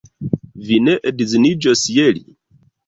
Vi 0.69 0.79
ne 0.87 0.97
edziniĝos 1.13 1.87
je 1.99 2.11
li? 2.19 2.29